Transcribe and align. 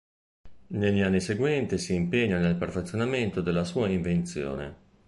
Negli 0.69 1.01
anni 1.01 1.19
seguenti 1.19 1.77
si 1.77 1.93
impegna 1.93 2.39
nel 2.39 2.55
perfezionamento 2.55 3.39
della 3.39 3.63
sua 3.63 3.87
invenzione. 3.87 4.75